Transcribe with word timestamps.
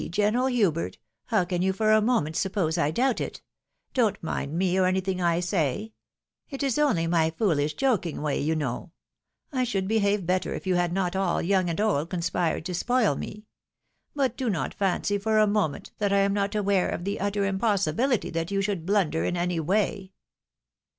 General 0.09 0.47
Hubert. 0.47 0.97
How 1.27 1.45
can 1.45 1.61
you 1.61 1.73
for 1.73 1.91
a 1.91 2.01
moment 2.01 2.35
suppose 2.35 2.75
I 2.75 2.89
doubt 2.89 3.21
it. 3.21 3.43
Don't 3.93 4.17
mind 4.23 4.57
me, 4.57 4.75
or 4.79 4.85
anytMng 4.91 5.23
I 5.23 5.39
say. 5.41 5.93
It 6.49 6.63
is 6.63 6.73
TROUBLESOME 6.73 7.11
CONNECTIONS. 7.11 7.37
145 7.39 7.45
only 7.45 7.57
my 7.59 7.67
fdolish 7.69 7.77
joking 7.77 8.21
way, 8.23 8.41
you 8.41 8.55
know. 8.55 8.91
I 9.53 9.63
should 9.63 9.87
behaTe 9.87 10.25
better 10.25 10.55
if 10.55 10.65
you 10.65 10.73
had 10.73 10.91
not 10.91 11.15
all, 11.15 11.39
young 11.43 11.69
and 11.69 11.79
old, 11.79 12.09
conspired 12.09 12.65
to 12.65 12.73
spoU 12.73 13.15
me. 13.15 13.45
But 14.15 14.35
do 14.35 14.49
not 14.49 14.73
fancy 14.73 15.19
for 15.19 15.37
a 15.37 15.45
moment 15.45 15.91
that 15.99 16.11
I 16.11 16.21
am 16.21 16.33
not 16.33 16.55
aware 16.55 16.89
of 16.89 17.03
the 17.03 17.19
utter 17.19 17.45
im 17.45 17.59
possibility 17.59 18.31
that 18.31 18.49
you 18.49 18.63
should 18.63 18.87
blunder 18.87 19.23
in 19.23 19.37
any 19.37 19.59
way." 19.59 20.13